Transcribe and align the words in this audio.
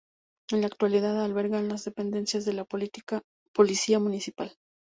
En 0.49 0.61
la 0.61 0.65
actualidad 0.65 1.23
alberga 1.23 1.61
las 1.61 1.85
dependencias 1.85 2.43
de 2.43 2.53
la 2.53 2.65
Policía 3.53 3.99
Municipal. 3.99 4.51